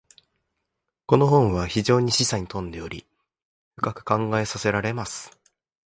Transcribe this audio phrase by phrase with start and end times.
[1.05, 3.05] •この本は非常に示唆に富んでおり、
[3.77, 5.37] 深く考えさせられます。